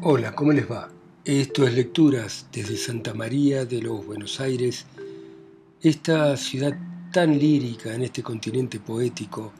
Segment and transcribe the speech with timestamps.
[0.00, 0.88] Hola, ¿cómo les va?
[1.24, 4.86] Esto es Lecturas desde Santa María de los Buenos Aires,
[5.82, 6.78] esta ciudad
[7.12, 9.52] tan lírica en este continente poético.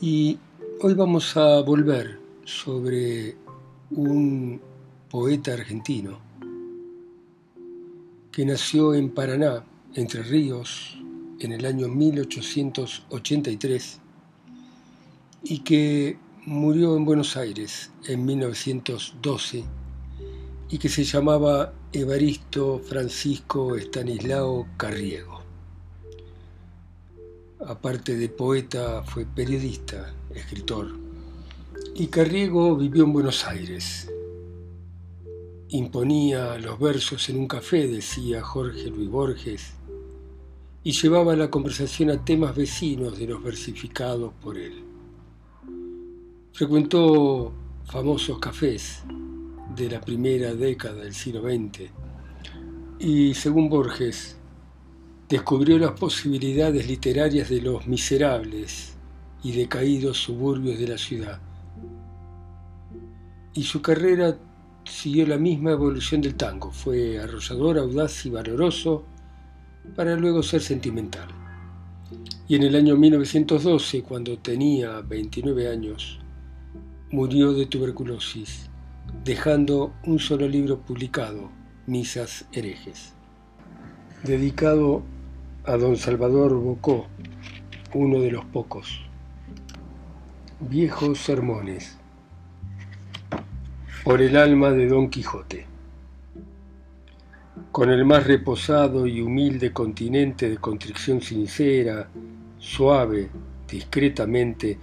[0.00, 0.38] Y
[0.82, 3.34] hoy vamos a volver sobre
[3.90, 4.60] un
[5.10, 6.20] poeta argentino
[8.30, 10.96] que nació en Paraná, Entre Ríos,
[11.40, 13.98] en el año 1883
[15.42, 19.64] y que murió en Buenos Aires en 1912
[20.70, 25.40] y que se llamaba Evaristo Francisco Estanislao Carriego.
[27.64, 30.88] Aparte de poeta, fue periodista, escritor.
[31.94, 34.10] Y Carriego vivió en Buenos Aires.
[35.68, 39.74] Imponía los versos en un café, decía Jorge Luis Borges,
[40.82, 44.91] y llevaba la conversación a temas vecinos de los versificados por él.
[46.54, 47.50] Frecuentó
[47.86, 49.04] famosos cafés
[49.74, 51.90] de la primera década del siglo XX
[52.98, 54.36] y, según Borges,
[55.30, 58.92] descubrió las posibilidades literarias de los miserables
[59.42, 61.40] y decaídos suburbios de la ciudad.
[63.54, 64.36] Y su carrera
[64.84, 66.70] siguió la misma evolución del tango.
[66.70, 69.04] Fue arrollador, audaz y valoroso
[69.96, 71.28] para luego ser sentimental.
[72.46, 76.21] Y en el año 1912, cuando tenía 29 años,
[77.12, 78.70] murió de tuberculosis,
[79.22, 81.50] dejando un solo libro publicado,
[81.86, 83.12] Misas herejes,
[84.24, 85.02] dedicado
[85.64, 87.08] a don Salvador Bocó,
[87.92, 89.02] uno de los pocos.
[90.58, 91.98] Viejos sermones
[94.04, 95.66] por el alma de don Quijote.
[97.70, 102.08] Con el más reposado y humilde continente de contrición sincera,
[102.58, 103.28] suave,
[103.68, 104.78] discretamente,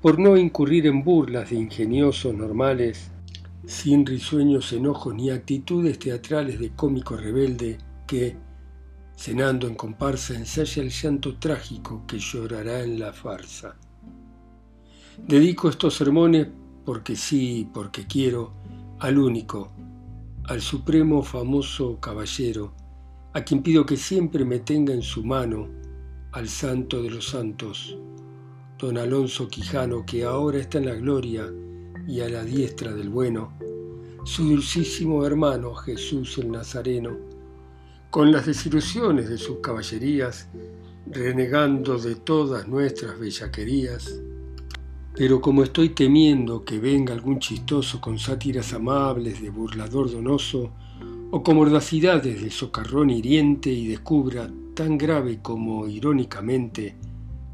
[0.00, 3.10] por no incurrir en burlas de ingeniosos normales,
[3.66, 8.36] sin risueños enojos ni actitudes teatrales de cómico rebelde que,
[9.14, 13.76] cenando en comparsa, ensaya el llanto trágico que llorará en la farsa.
[15.18, 16.48] Dedico estos sermones
[16.84, 18.54] porque sí, porque quiero,
[19.00, 19.70] al único,
[20.44, 22.74] al supremo famoso caballero,
[23.34, 25.68] a quien pido que siempre me tenga en su mano,
[26.32, 27.96] al santo de los santos,
[28.80, 31.46] don Alonso Quijano, que ahora está en la gloria
[32.08, 33.52] y a la diestra del bueno,
[34.24, 37.16] su dulcísimo hermano Jesús el Nazareno,
[38.10, 40.48] con las desilusiones de sus caballerías,
[41.06, 44.18] renegando de todas nuestras bellaquerías,
[45.14, 50.72] pero como estoy temiendo que venga algún chistoso con sátiras amables de burlador donoso,
[51.30, 56.96] o con mordacidades de socarrón hiriente y descubra tan grave como irónicamente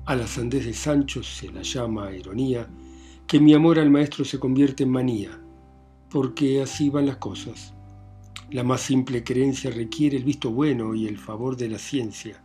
[0.06, 2.69] a la sandez de Sancho se la llama ironía,
[3.27, 5.41] que mi amor al maestro se convierte en manía,
[6.09, 7.75] porque así van las cosas.
[8.53, 12.41] La más simple creencia requiere el visto bueno y el favor de la ciencia.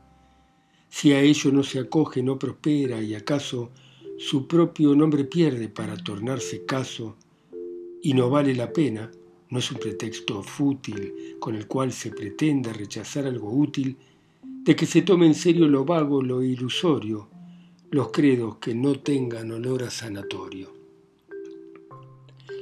[0.90, 3.70] Si a ello no se acoge, no prospera y acaso
[4.18, 7.16] su propio nombre pierde para tornarse caso
[8.02, 9.12] y no vale la pena,
[9.52, 13.98] no es un pretexto fútil con el cual se pretenda rechazar algo útil,
[14.64, 17.31] de que se tome en serio lo vago, lo ilusorio,
[17.91, 20.74] los credos que no tengan olor a sanatorio.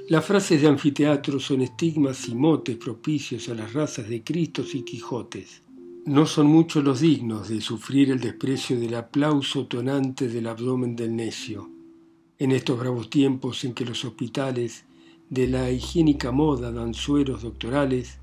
[0.08, 4.82] Las frases de anfiteatro son estigmas y motes propicios a las razas de Cristos y
[4.82, 5.62] Quijotes.
[6.06, 11.16] No son muchos los dignos de sufrir el desprecio del aplauso tonante del abdomen del
[11.16, 11.70] necio.
[12.40, 14.86] En estos bravos tiempos en que los hospitales
[15.30, 18.18] de la higiénica moda dan sueros doctorales,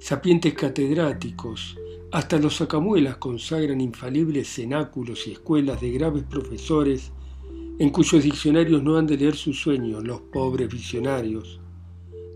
[0.00, 1.76] sapientes catedráticos,
[2.14, 7.10] hasta los sacamuelas consagran infalibles cenáculos y escuelas de graves profesores
[7.80, 11.58] en cuyos diccionarios no han de leer sus sueños los pobres visionarios.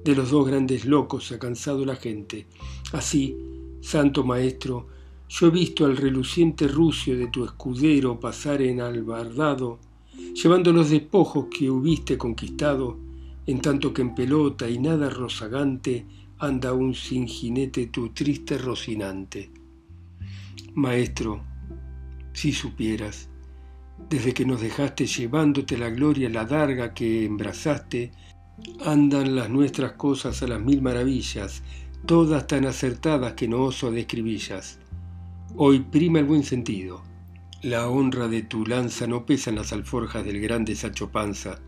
[0.04, 2.48] De los dos grandes locos ha cansado la gente.
[2.90, 3.36] Así,
[3.80, 4.88] santo maestro,
[5.28, 9.78] yo he visto al reluciente rucio de tu escudero pasar en albardado,
[10.34, 12.98] llevando los despojos que hubiste conquistado,
[13.46, 16.04] en tanto que en pelota y nada rozagante
[16.40, 19.52] anda un sin jinete tu triste rocinante.
[20.78, 21.42] Maestro,
[22.32, 23.28] si supieras,
[24.08, 28.12] desde que nos dejaste llevándote la gloria, la darga que embrazaste,
[28.84, 31.64] andan las nuestras cosas a las mil maravillas,
[32.06, 34.78] todas tan acertadas que no oso describillas.
[35.56, 37.02] Hoy prima el buen sentido.
[37.60, 41.58] La honra de tu lanza no pesa en las alforjas del grande Sacho Panza.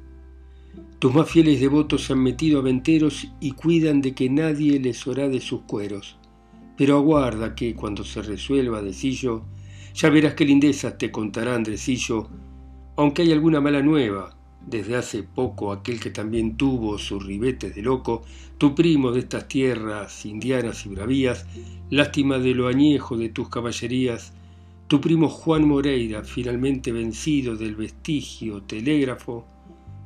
[1.00, 5.04] Tus más fieles devotos se han metido a venteros y cuidan de que nadie les
[5.08, 6.19] orá de sus cueros.
[6.80, 9.42] Pero aguarda que, cuando se resuelva, decillo,
[9.92, 12.30] ya verás qué lindezas te contará Andresillo,
[12.96, 14.34] aunque hay alguna mala nueva,
[14.66, 18.22] desde hace poco aquel que también tuvo sus ribetes de loco,
[18.56, 21.44] tu primo de estas tierras indianas y bravías,
[21.90, 24.32] lástima de lo añejo de tus caballerías,
[24.88, 29.44] tu primo Juan Moreira, finalmente vencido del vestigio telégrafo,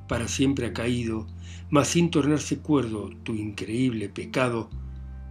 [0.08, 1.28] para siempre ha caído,
[1.70, 4.68] mas sin tornarse cuerdo tu increíble pecado,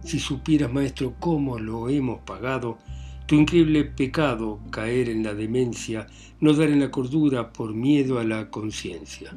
[0.04, 2.78] si supieras, maestro, cómo lo hemos pagado,
[3.26, 6.06] tu increíble pecado, caer en la demencia,
[6.40, 9.34] no dar en la cordura por miedo a la conciencia.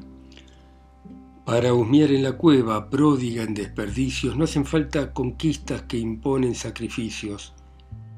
[1.46, 7.54] Para husmear en la cueva, pródiga en desperdicios, no hacen falta conquistas que imponen sacrificios.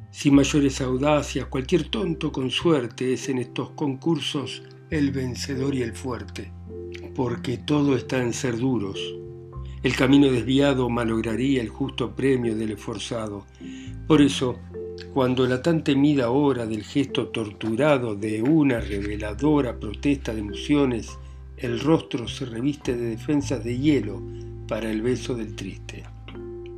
[0.10, 5.96] Sin mayores audacias, cualquier tonto con suerte es en estos concursos el vencedor y el
[5.96, 6.52] fuerte,
[7.14, 9.00] porque todo está en ser duros.
[9.82, 13.46] El camino desviado malograría el justo premio del esforzado.
[14.08, 14.60] Por eso,
[15.14, 21.18] cuando la tan temida hora del gesto torturado de una reveladora protesta de emociones,
[21.56, 24.22] el rostro se reviste de defensas de hielo
[24.68, 26.04] para el beso del triste.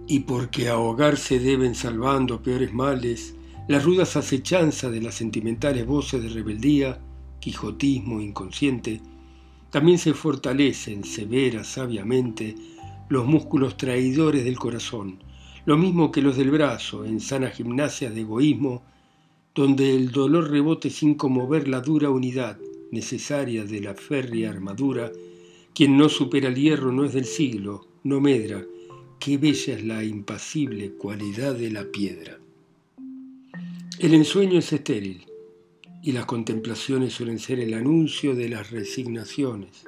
[0.08, 3.36] Y porque ahogarse deben salvando peores males,
[3.68, 7.00] las rudas acechanzas de las sentimentales voces de rebeldía,
[7.40, 9.02] quijotismo inconsciente,
[9.72, 12.56] también se fortalecen severa, sabiamente,
[13.12, 15.22] los músculos traidores del corazón,
[15.66, 18.84] lo mismo que los del brazo, en sana gimnasia de egoísmo,
[19.54, 22.58] donde el dolor rebote sin conmover la dura unidad
[22.90, 25.12] necesaria de la férrea armadura,
[25.76, 28.64] quien no supera el hierro no es del siglo, no medra,
[29.20, 32.40] qué bella es la impasible cualidad de la piedra.
[34.00, 35.26] El ensueño es estéril,
[36.02, 39.84] y las contemplaciones suelen ser el anuncio de las resignaciones.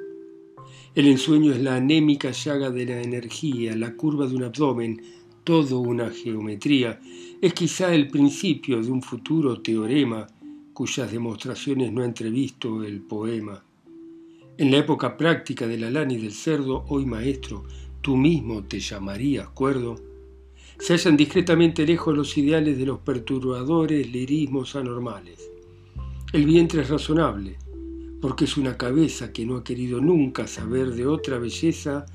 [0.96, 5.02] El ensueño es la anémica llaga de la energía, la curva de un abdomen,
[5.44, 7.02] todo una geometría,
[7.42, 10.28] es quizá el principio de un futuro teorema
[10.72, 13.64] cuyas demostraciones no ha entrevisto el poema.
[14.60, 17.64] En la época práctica de la lana y del cerdo, hoy maestro,
[18.02, 19.96] tú mismo te llamarías cuerdo,
[20.78, 25.50] se hallan discretamente lejos los ideales de los perturbadores lirismos anormales.
[26.34, 27.58] El vientre es razonable,
[28.24, 32.06] porque es una cabeza que no ha querido nunca saber de otra belleza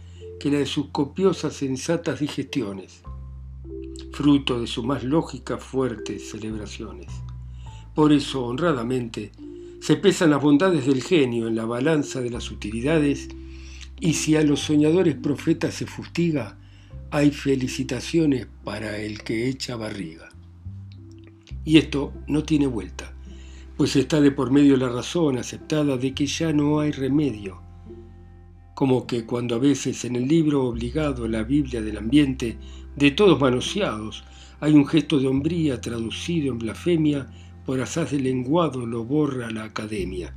[0.41, 3.03] que la de sus copiosas sensatas digestiones
[4.11, 7.09] fruto de sus más lógicas fuertes celebraciones.
[7.95, 9.33] Por eso, honradamente,
[9.83, 13.29] se pesan las bondades del genio en la balanza de las utilidades,
[14.01, 16.57] y si a los soñadores profetas se fustiga,
[17.11, 20.31] hay felicitaciones para el que echa barriga.
[21.67, 23.15] Y esto no tiene vuelta,
[23.79, 27.63] pues está de por medio la razón aceptada de que ya no hay remedio,
[28.75, 32.59] como que cuando a veces en el libro obligado la Biblia del ambiente
[32.97, 34.25] de todos manoseados.
[34.61, 37.31] Hay un gesto de hombría traducido en blasfemia,
[37.65, 40.35] por asaz de lenguado lo borra la academia.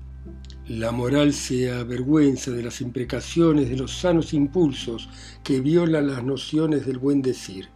[0.68, 5.10] La moral se avergüenza de las imprecaciones de los sanos impulsos
[5.44, 7.70] que violan las nociones del buen decir.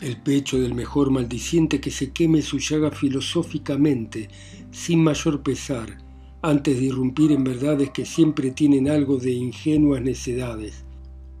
[0.00, 4.28] El pecho del mejor maldiciente que se queme su llaga filosóficamente,
[4.70, 5.98] sin mayor pesar,
[6.42, 10.86] antes de irrumpir en verdades que siempre tienen algo de ingenuas necedades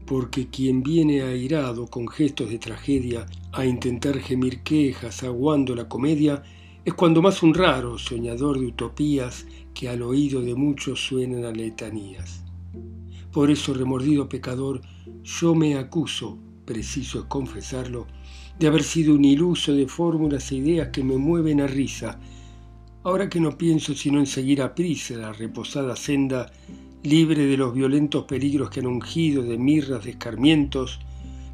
[0.06, 6.44] porque quien viene airado con gestos de tragedia a intentar gemir quejas aguando la comedia,
[6.84, 11.50] es cuando más un raro soñador de utopías que al oído de muchos suenan a
[11.50, 12.44] letanías.
[13.32, 14.80] Por eso, remordido pecador,
[15.24, 18.06] yo me acuso, preciso es confesarlo,
[18.58, 22.18] de haber sido un iluso de fórmulas e ideas que me mueven a risa,
[23.02, 26.50] ahora que no pienso sino en seguir a prisa la reposada senda
[27.02, 30.98] libre de los violentos peligros que han ungido de mirras de escarmientos,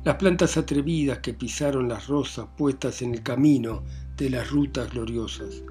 [0.05, 3.83] las plantas atrevidas que pisaron las rosas puestas en el camino
[4.17, 5.63] de las rutas gloriosas.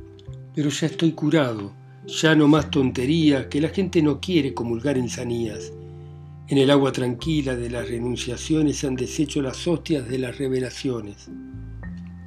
[0.54, 1.74] Pero ya estoy curado,
[2.06, 5.74] ya no más tontería, que la gente no quiere comulgar en sanías.
[6.52, 11.30] En el agua tranquila de las renunciaciones se han deshecho las hostias de las revelaciones.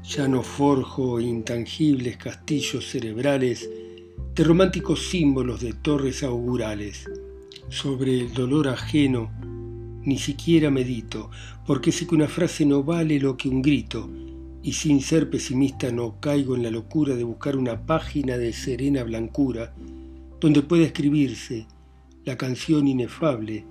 [0.03, 3.69] Ya no forjo intangibles castillos cerebrales
[4.35, 7.05] de románticos símbolos de torres augurales
[7.69, 9.31] sobre el dolor ajeno,
[10.05, 11.31] ni siquiera medito,
[11.67, 14.09] porque sé que una frase no vale lo que un grito,
[14.63, 19.05] y sin ser pesimista no caigo en la locura de buscar una página de serena
[19.05, 19.75] blancura
[20.41, 21.67] donde pueda escribirse
[22.25, 23.67] la canción inefable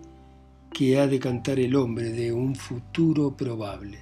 [0.74, 4.00] que ha de cantar el hombre de un futuro probable.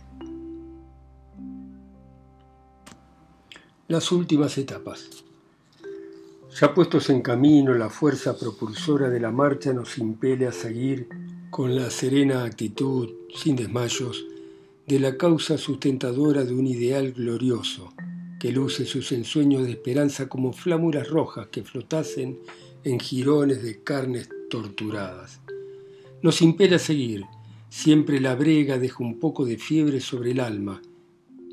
[3.90, 5.10] Las últimas etapas.
[6.58, 11.10] Ya puestos en camino, la fuerza propulsora de la marcha nos impele a seguir
[11.50, 14.26] con la serena actitud, sin desmayos,
[14.88, 17.94] de la causa sustentadora de un ideal glorioso,
[18.40, 22.40] que luce sus ensueños de esperanza como flámulas rojas que flotasen
[22.86, 25.41] en jirones de carnes torturadas.
[26.22, 27.26] Nos impele a seguir.
[27.70, 30.82] Siempre la brega deja un poco de fiebre sobre el alma,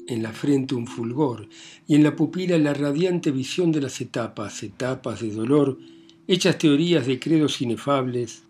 [0.09, 1.49] en la frente un fulgor
[1.87, 5.79] y en la pupila la radiante visión de las etapas, etapas de dolor,
[6.27, 8.43] hechas teorías de credos inefables,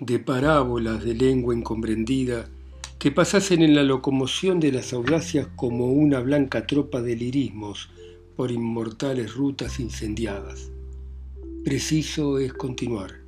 [0.00, 2.48] de parábolas de lengua incomprendida,
[2.98, 7.88] que pasasen en la locomoción de las audacias como una blanca tropa de lirismos
[8.36, 10.70] por inmortales rutas incendiadas.
[11.64, 13.27] Preciso es continuar.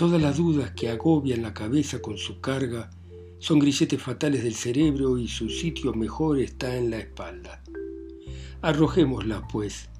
[0.00, 2.88] Todas las dudas que agobian la cabeza con su carga
[3.38, 7.62] son grilletes fatales del cerebro y su sitio mejor está en la espalda.
[8.62, 9.90] Arrojémoslas, pues.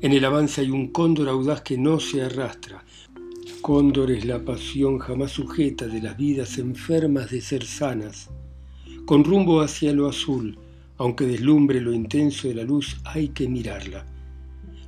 [0.00, 2.86] En el avance hay un cóndor audaz que no se arrastra.
[3.60, 8.30] Cóndor es la pasión jamás sujeta de las vidas enfermas de ser sanas.
[9.04, 10.58] Con rumbo hacia lo azul,
[10.96, 14.06] aunque deslumbre lo intenso de la luz, hay que mirarla.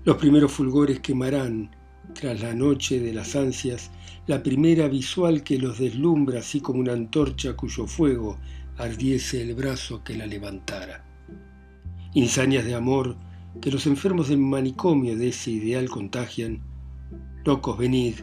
[0.05, 1.77] Los primeros fulgores quemarán,
[2.15, 3.91] tras la noche de las ansias,
[4.27, 8.39] la primera visual que los deslumbra así como una antorcha cuyo fuego
[8.77, 11.05] ardiese el brazo que la levantara.
[12.15, 13.17] Insanias de amor
[13.61, 16.63] que los enfermos del manicomio de ese ideal contagian.
[17.45, 18.15] Locos, venid,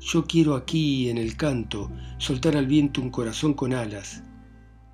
[0.00, 4.22] yo quiero aquí en el canto soltar al viento un corazón con alas.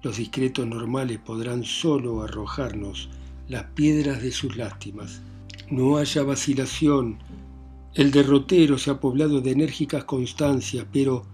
[0.03, 3.09] Los discretos normales podrán solo arrojarnos
[3.49, 5.23] las piedras de sus lástimas.
[5.71, 7.19] No haya vacilación,
[7.95, 11.25] el derrotero se ha poblado de enérgicas constancias, pero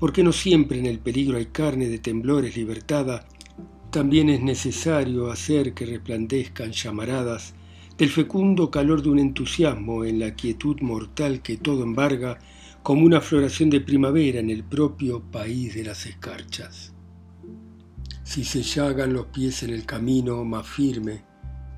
[0.00, 3.28] ¿por qué no siempre en el peligro hay carne de temblores libertada?
[3.90, 7.54] También es necesario hacer que resplandezcan llamaradas
[7.96, 12.38] del fecundo calor de un entusiasmo en la quietud mortal que todo embarga,
[12.82, 16.94] como una floración de primavera en el propio país de las escarchas.
[18.24, 21.29] Si se llagan los pies en el camino más firme,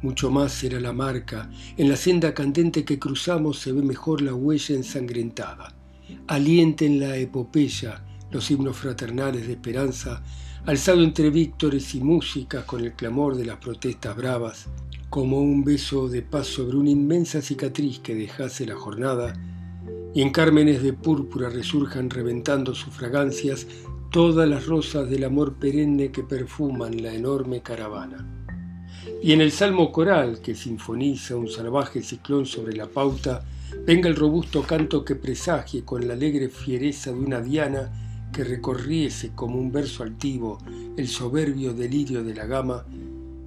[0.02, 1.50] mucho más será la marca.
[1.76, 5.74] En la senda candente que cruzamos se ve mejor la huella ensangrentada.
[6.26, 10.22] Alienten la epopeya, los himnos fraternales de esperanza,
[10.66, 14.68] alzado entre víctores y músicas con el clamor de las protestas bravas,
[15.08, 19.34] como un beso de paz sobre una inmensa cicatriz que dejase la jornada,
[20.14, 23.66] y en cármenes de púrpura resurjan reventando sus fragancias
[24.10, 28.41] todas las rosas del amor perenne que perfuman la enorme caravana.
[29.22, 33.44] Y en el salmo coral que sinfoniza un salvaje ciclón sobre la pauta,
[33.86, 39.32] venga el robusto canto que presagie con la alegre fiereza de una diana que recorriese
[39.34, 40.58] como un verso altivo
[40.96, 42.84] el soberbio delirio de la gama,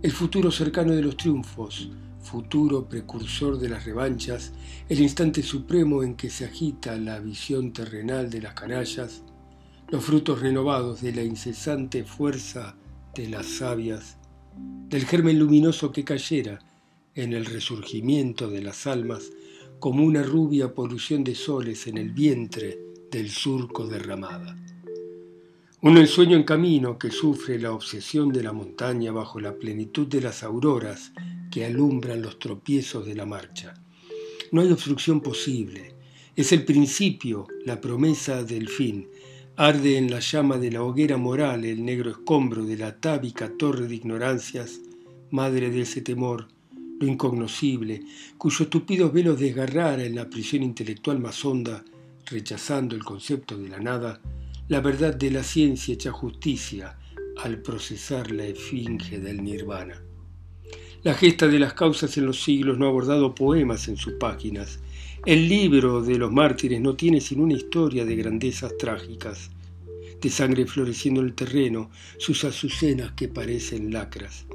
[0.02, 1.90] el futuro cercano de los triunfos,
[2.22, 4.54] futuro precursor de las revanchas,
[4.90, 9.24] el instante supremo en que se agita la visión terrenal de las canallas,
[9.90, 12.76] los frutos renovados de la incesante fuerza
[13.16, 14.18] de las sabias,
[14.58, 16.60] del germen luminoso que cayera
[17.16, 19.32] en el resurgimiento de las almas
[19.80, 22.80] como una rubia polución de soles en el vientre
[23.12, 24.58] del surco derramada.
[25.82, 30.22] Un ensueño en camino que sufre la obsesión de la montaña bajo la plenitud de
[30.22, 31.12] las auroras
[31.52, 33.76] que alumbran los tropiezos de la marcha.
[34.52, 35.94] No hay obstrucción posible,
[36.36, 39.08] es el principio, la promesa del fin,
[39.58, 43.88] Arde en la llama de la hoguera moral el negro escombro de la atávica torre
[43.88, 44.82] de ignorancias,
[45.32, 46.50] madre de ese temor,
[47.00, 48.04] lo incognoscible,
[48.38, 51.86] cuyo tupido velo desgarrara en la prisión intelectual más honda,
[52.26, 54.20] rechazando el concepto de la nada,
[54.68, 56.98] la verdad de la ciencia hecha justicia
[57.42, 60.02] al procesar la esfinge del nirvana.
[61.04, 64.80] La gesta de las causas en los siglos no ha abordado poemas en sus páginas,
[65.25, 69.50] el libro de los mártires no tiene sino una historia de grandezas trágicas,
[70.22, 71.89] de sangre floreciendo en el terreno,
[72.20, 74.46] sus azucenas que parecen lacras.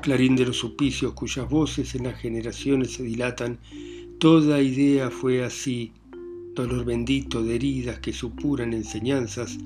[0.00, 3.58] Clarín de los supicios cuyas voces en las generaciones se dilatan,
[4.18, 5.92] toda idea fue así,
[6.54, 9.58] dolor bendito de heridas que supuran enseñanzas,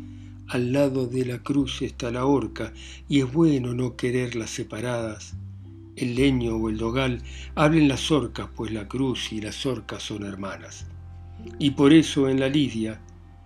[0.48, 2.72] al lado de la cruz está la horca,
[3.08, 5.36] y es bueno no quererlas separadas
[5.96, 7.22] el leño o el dogal,
[7.54, 10.86] hablen las orcas, pues la cruz y las orcas son hermanas.
[11.58, 13.00] Y por eso en la Lidia,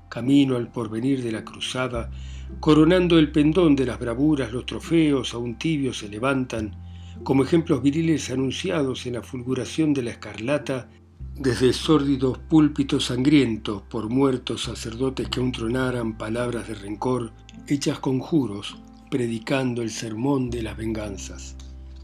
[0.09, 2.11] camino al porvenir de la cruzada,
[2.59, 6.75] coronando el pendón de las bravuras, los trofeos aún tibios se levantan,
[7.23, 10.88] como ejemplos viriles anunciados en la fulguración de la escarlata,
[11.37, 17.33] desde sórdidos púlpitos sangrientos por muertos sacerdotes que aún tronaran palabras de rencor,
[17.66, 18.78] hechas conjuros,
[19.11, 21.57] predicando el sermón de las venganzas.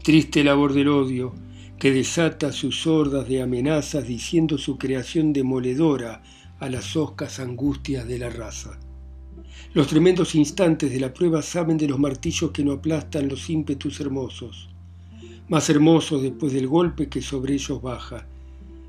[0.07, 1.33] Triste labor del odio,
[1.77, 6.23] que desata sus hordas de amenazas diciendo su creación demoledora
[6.61, 8.79] a las oscas angustias de la raza.
[9.73, 13.99] Los tremendos instantes de la prueba saben de los martillos que no aplastan los ímpetus
[13.99, 14.69] hermosos,
[15.49, 18.25] más hermosos después del golpe que sobre ellos baja,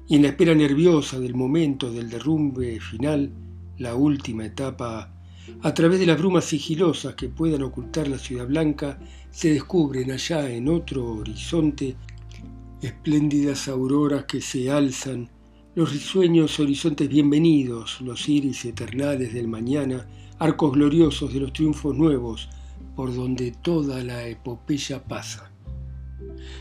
[0.06, 3.32] y en la espera nerviosa del momento del derrumbe final,
[3.76, 5.17] la última etapa,
[5.62, 8.98] A través de las brumas sigilosas que puedan ocultar la ciudad blanca,
[9.30, 11.96] se descubren allá en otro horizonte
[12.80, 15.28] espléndidas auroras que se alzan,
[15.74, 20.06] los risueños horizontes bienvenidos, los iris eternales del mañana,
[20.38, 22.48] arcos gloriosos de los triunfos nuevos,
[22.94, 25.50] por donde toda la epopeya pasa.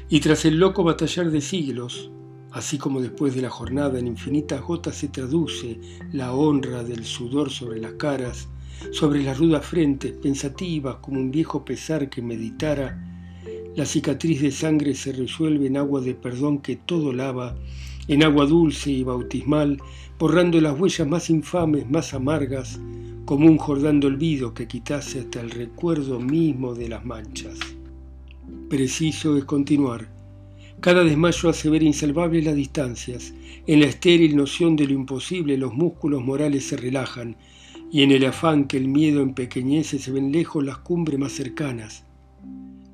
[0.09, 2.11] Y tras el loco batallar de siglos,
[2.51, 5.79] así como después de la jornada en infinitas gotas se traduce
[6.13, 8.47] la honra del sudor sobre las caras,
[8.91, 12.97] sobre las rudas frentes, pensativas como un viejo pesar que meditara,
[13.75, 17.55] la cicatriz de sangre se resuelve en agua de perdón que todo lava,
[18.07, 19.77] en agua dulce y bautismal,
[20.17, 22.79] borrando las huellas más infames, más amargas,
[23.25, 27.59] como un Jordán de olvido que quitase hasta el recuerdo mismo de las manchas.
[28.69, 30.09] Preciso es continuar.
[30.79, 33.33] Cada desmayo hace ver insalvables las distancias.
[33.67, 37.35] En la estéril noción de lo imposible los músculos morales se relajan,
[37.89, 42.03] y en el afán que el miedo empequeñece se ven lejos las cumbres más cercanas.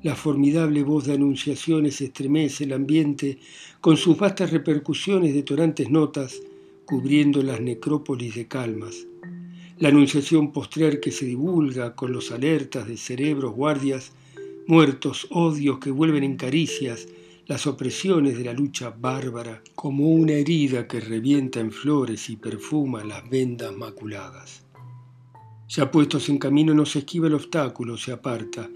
[0.02, 3.38] La formidable voz de anunciaciones estremece el ambiente
[3.80, 6.40] con sus vastas repercusiones de torantes notas,
[6.84, 9.06] cubriendo las necrópolis de calmas.
[9.78, 14.12] La anunciación postrer que se divulga con los alertas de cerebros guardias,
[14.66, 17.08] muertos, odios que vuelven en caricias,
[17.46, 23.04] las opresiones de la lucha bárbara, como una herida que revienta en flores y perfuma
[23.04, 24.63] las vendas maculadas.
[25.68, 28.68] Ya puestos en camino no se esquiva el obstáculo, se aparta.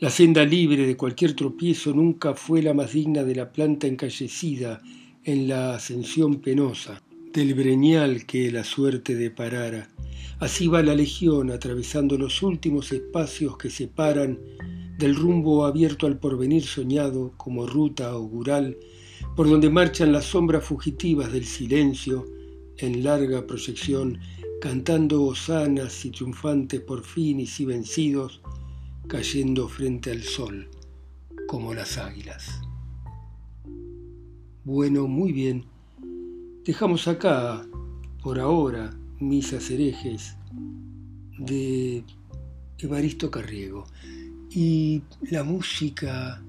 [0.00, 4.82] La senda libre de cualquier tropiezo nunca fue la más digna de la planta encallecida
[5.24, 9.88] en la ascensión penosa, del breñal que la suerte deparara.
[10.38, 14.38] Así va la legión atravesando los últimos espacios que separan
[14.98, 18.76] del rumbo abierto al porvenir soñado como ruta augural,
[19.34, 22.26] por donde marchan las sombras fugitivas del silencio
[22.76, 24.18] en larga proyección
[24.60, 28.40] cantando hosanas y triunfantes por fin y si vencidos,
[29.06, 30.68] cayendo frente al sol,
[31.46, 32.60] como las águilas.
[34.64, 35.66] Bueno, muy bien.
[36.64, 37.66] Dejamos acá,
[38.22, 40.36] por ahora, misas herejes
[41.38, 42.02] de
[42.78, 43.84] Evaristo Carriego.
[44.50, 46.42] Y la música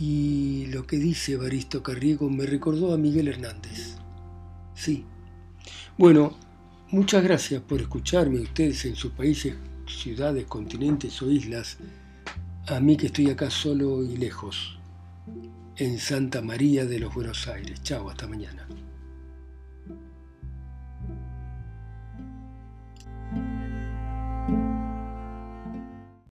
[0.00, 3.96] y lo que dice Evaristo Carriego me recordó a Miguel Hernández.
[4.74, 5.04] Sí,
[5.96, 6.36] bueno,
[6.90, 9.54] muchas gracias por escucharme ustedes en sus países,
[9.86, 11.78] ciudades, continentes o islas.
[12.66, 14.78] A mí que estoy acá solo y lejos,
[15.76, 17.82] en Santa María de los Buenos Aires.
[17.82, 18.66] Chao, hasta mañana.